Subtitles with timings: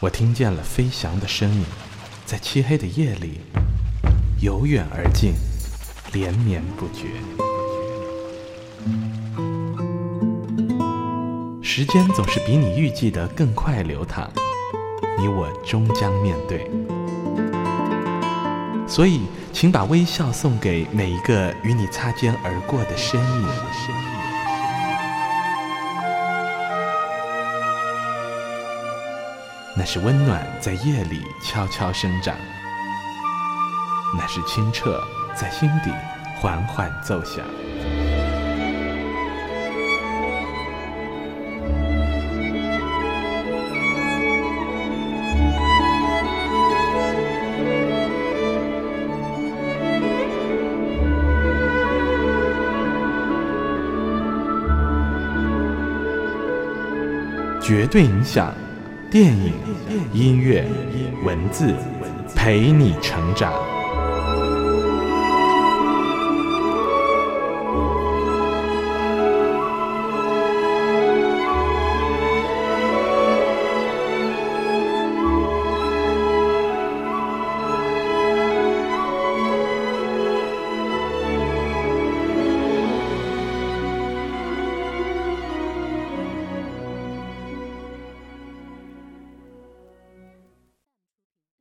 [0.00, 1.64] 我听见了飞翔的声音，
[2.24, 3.40] 在漆黑的夜里
[4.40, 5.32] 由远而近，
[6.12, 7.08] 连绵不绝。
[11.60, 14.30] 时间总是比你预计的更快流淌，
[15.18, 16.70] 你我终将面对。
[18.86, 19.22] 所以，
[19.52, 24.07] 请把微笑送给每一个与你擦肩而过的身影。
[29.78, 32.34] 那是温暖在夜里悄悄生长，
[34.16, 35.00] 那是清澈
[35.36, 35.92] 在心底
[36.34, 37.46] 缓缓奏响。
[57.62, 58.52] 绝对影响。
[59.10, 59.54] 电影、
[60.12, 60.66] 音乐、
[61.24, 61.74] 文字，
[62.36, 63.77] 陪你成长。